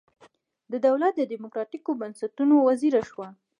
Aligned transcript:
د 0.71 0.73
دولت 0.87 1.13
د 1.17 1.21
دموکراتیکو 1.33 1.91
بنسټونو 2.01 2.55
وزیره 2.67 3.01
شوه. 3.09 3.27